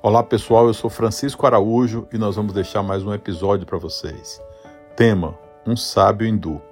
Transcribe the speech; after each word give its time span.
Olá 0.00 0.22
pessoal, 0.22 0.68
eu 0.68 0.74
sou 0.74 0.88
Francisco 0.88 1.44
Araújo 1.44 2.06
e 2.12 2.18
nós 2.18 2.36
vamos 2.36 2.52
deixar 2.52 2.84
mais 2.84 3.02
um 3.02 3.12
episódio 3.12 3.66
para 3.66 3.78
vocês. 3.78 4.40
Tema: 4.94 5.36
Um 5.66 5.74
sábio 5.74 6.24
hindu. 6.24 6.62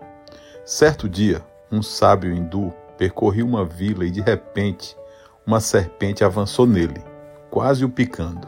Certo 0.64 1.08
dia, 1.08 1.44
um 1.70 1.82
sábio 1.82 2.32
hindu 2.32 2.72
percorria 2.96 3.44
uma 3.44 3.64
vila 3.64 4.04
e 4.04 4.12
de 4.12 4.20
repente 4.20 4.96
uma 5.44 5.58
serpente 5.58 6.22
avançou 6.22 6.68
nele, 6.68 7.02
quase 7.50 7.84
o 7.84 7.90
picando. 7.90 8.46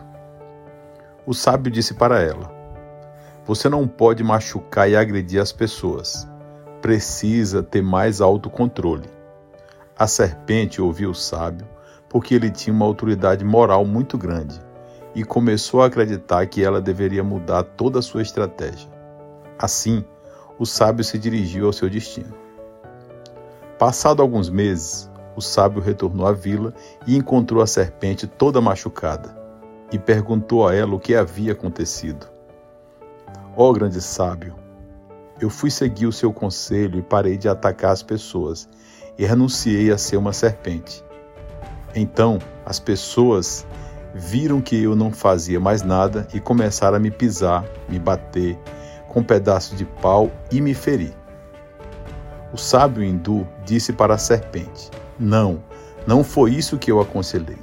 O 1.26 1.34
sábio 1.34 1.72
disse 1.72 1.94
para 1.94 2.22
ela: 2.22 2.48
Você 3.44 3.68
não 3.68 3.88
pode 3.88 4.22
machucar 4.22 4.88
e 4.88 4.94
agredir 4.94 5.42
as 5.42 5.50
pessoas. 5.50 6.24
Precisa 6.80 7.64
ter 7.64 7.82
mais 7.82 8.20
autocontrole. 8.20 9.10
A 9.98 10.06
serpente 10.06 10.80
ouviu 10.80 11.10
o 11.10 11.16
sábio 11.16 11.66
porque 12.08 12.32
ele 12.32 12.48
tinha 12.48 12.72
uma 12.72 12.86
autoridade 12.86 13.44
moral 13.44 13.84
muito 13.84 14.16
grande 14.16 14.67
e 15.14 15.24
começou 15.24 15.82
a 15.82 15.86
acreditar 15.86 16.46
que 16.46 16.62
ela 16.62 16.80
deveria 16.80 17.24
mudar 17.24 17.62
toda 17.62 17.98
a 17.98 18.02
sua 18.02 18.22
estratégia. 18.22 18.90
Assim, 19.58 20.04
o 20.58 20.66
sábio 20.66 21.04
se 21.04 21.18
dirigiu 21.18 21.66
ao 21.66 21.72
seu 21.72 21.88
destino. 21.88 22.34
Passado 23.78 24.22
alguns 24.22 24.50
meses, 24.50 25.10
o 25.36 25.40
sábio 25.40 25.80
retornou 25.80 26.26
à 26.26 26.32
vila 26.32 26.74
e 27.06 27.16
encontrou 27.16 27.62
a 27.62 27.66
serpente 27.66 28.26
toda 28.26 28.60
machucada 28.60 29.36
e 29.92 29.98
perguntou 29.98 30.66
a 30.66 30.74
ela 30.74 30.94
o 30.94 31.00
que 31.00 31.14
havia 31.14 31.52
acontecido. 31.52 32.26
Ó 33.56 33.68
oh, 33.68 33.72
grande 33.72 34.00
sábio, 34.00 34.54
eu 35.40 35.48
fui 35.48 35.70
seguir 35.70 36.06
o 36.06 36.12
seu 36.12 36.32
conselho 36.32 36.98
e 36.98 37.02
parei 37.02 37.36
de 37.36 37.48
atacar 37.48 37.92
as 37.92 38.02
pessoas 38.02 38.68
e 39.16 39.24
renunciei 39.24 39.90
a 39.90 39.98
ser 39.98 40.16
uma 40.16 40.32
serpente. 40.32 41.04
Então 41.94 42.38
as 42.66 42.78
pessoas 42.78 43.66
viram 44.14 44.60
que 44.60 44.82
eu 44.82 44.96
não 44.96 45.12
fazia 45.12 45.60
mais 45.60 45.82
nada 45.82 46.26
e 46.32 46.40
começaram 46.40 46.96
a 46.96 47.00
me 47.00 47.10
pisar, 47.10 47.64
me 47.88 47.98
bater 47.98 48.58
com 49.08 49.20
um 49.20 49.24
pedaço 49.24 49.74
de 49.74 49.84
pau 49.84 50.30
e 50.50 50.60
me 50.60 50.74
ferir. 50.74 51.12
O 52.52 52.56
sábio 52.56 53.02
hindu 53.02 53.46
disse 53.64 53.92
para 53.92 54.14
a 54.14 54.18
serpente: 54.18 54.90
Não, 55.18 55.62
não 56.06 56.24
foi 56.24 56.52
isso 56.52 56.78
que 56.78 56.90
eu 56.90 57.00
aconselhei. 57.00 57.58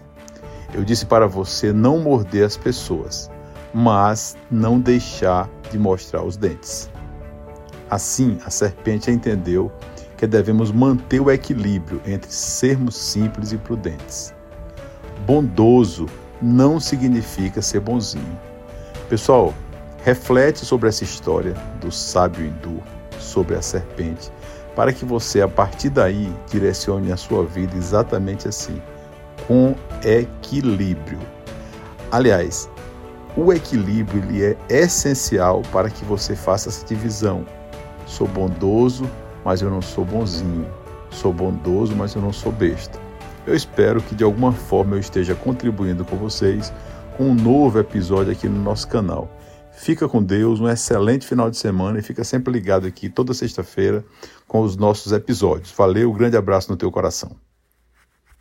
Eu 0.74 0.84
disse 0.84 1.06
para 1.06 1.28
você 1.28 1.72
não 1.72 2.00
morder 2.00 2.46
as 2.46 2.58
pessoas, 2.58 3.32
mas 3.74 4.36
não 4.52 4.80
deixar 4.80 5.50
de 5.72 5.80
mostrar 5.80 6.24
os 6.24 6.38
dentes. 6.38 6.90
Assim, 7.90 8.38
a 8.46 8.50
serpente 8.50 9.10
entendeu 9.10 9.72
que 10.18 10.28
devemos 10.28 10.72
manter 10.72 11.20
o 11.20 11.32
equilíbrio 11.32 12.02
entre 12.06 12.32
sermos 12.32 12.96
simples 12.96 13.52
e 13.52 13.58
prudentes. 13.58 14.34
Bondoso 15.26 16.08
não 16.42 16.80
significa 16.80 17.62
ser 17.62 17.80
bonzinho. 17.80 18.40
Pessoal, 19.10 19.54
reflete 20.04 20.66
sobre 20.66 20.90
essa 20.90 21.04
história 21.04 21.54
do 21.80 21.92
sábio 21.92 22.46
hindu, 22.46 22.82
sobre 23.20 23.56
a 23.56 23.62
serpente, 23.62 24.32
para 24.76 24.92
que 24.92 25.06
você, 25.06 25.42
a 25.42 25.48
partir 25.48 25.90
daí, 25.90 26.32
direcione 26.50 27.12
a 27.12 27.18
sua 27.18 27.46
vida 27.46 27.76
exatamente 27.78 28.48
assim, 28.48 28.82
com 29.48 29.76
equilíbrio. 30.04 31.20
Aliás, 32.12 32.70
o 33.38 33.52
equilíbrio 33.52 34.24
ele 34.24 34.44
é 34.44 34.58
essencial 34.70 35.62
para 35.72 35.90
que 35.90 36.06
você 36.06 36.36
faça 36.36 36.70
essa 36.70 36.86
divisão. 36.86 37.46
Sou 38.06 38.28
bondoso, 38.28 39.10
mas 39.44 39.62
eu 39.62 39.70
não 39.70 39.82
sou 39.82 40.06
bonzinho. 40.06 40.68
Sou 41.10 41.34
bondoso, 41.34 41.96
mas 41.96 42.14
eu 42.16 42.22
não 42.22 42.34
sou 42.34 42.52
besta. 42.52 43.05
Eu 43.46 43.56
espero 43.56 44.02
que 44.02 44.16
de 44.16 44.24
alguma 44.24 44.52
forma 44.52 44.96
eu 44.96 45.00
esteja 45.00 45.36
contribuindo 45.36 46.04
com 46.04 46.16
vocês 46.16 46.74
com 47.16 47.26
um 47.26 47.36
novo 47.36 47.80
episódio 47.80 48.32
aqui 48.32 48.50
no 48.50 48.62
nosso 48.62 48.88
canal. 48.88 49.30
Fica 49.72 50.08
com 50.08 50.24
Deus, 50.24 50.60
um 50.60 50.70
excelente 50.70 51.28
final 51.28 51.50
de 51.50 51.58
semana 51.58 52.00
e 52.00 52.02
fica 52.02 52.24
sempre 52.24 52.52
ligado 52.52 52.88
aqui 52.88 53.10
toda 53.10 53.34
sexta-feira 53.34 54.04
com 54.48 54.62
os 54.62 54.76
nossos 54.76 55.12
episódios. 55.12 55.72
Valeu, 55.72 56.12
grande 56.14 56.38
abraço 56.38 56.72
no 56.72 56.78
teu 56.78 56.92
coração. 56.92 57.45